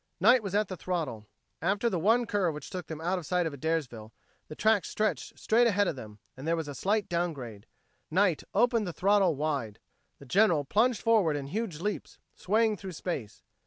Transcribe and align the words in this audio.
Knight 0.19 0.41
was 0.41 0.55
at 0.55 0.67
the 0.67 0.75
throttle. 0.75 1.27
After 1.61 1.87
the 1.87 1.99
one 1.99 2.25
curve 2.25 2.55
which 2.55 2.71
took 2.71 2.87
them 2.87 2.99
out 2.99 3.19
of 3.19 3.25
sight 3.27 3.45
of 3.45 3.53
Adairsville, 3.53 4.11
the 4.47 4.55
tracks 4.55 4.89
stretched 4.89 5.37
straight 5.37 5.67
ahead 5.67 5.87
of 5.87 5.95
them, 5.95 6.17
and 6.35 6.47
there 6.47 6.55
was 6.55 6.67
a 6.67 6.73
slight 6.73 7.07
down 7.07 7.33
grade. 7.33 7.67
Knight 8.09 8.41
opened 8.55 8.87
the 8.87 8.93
throttle 8.93 9.35
wide. 9.35 9.77
The 10.17 10.25
General 10.25 10.65
plunged 10.65 11.03
forward 11.03 11.35
in 11.35 11.45
huge 11.45 11.81
leaps, 11.81 12.17
swaying 12.33 12.77
through 12.77 12.93
space. 12.93 13.43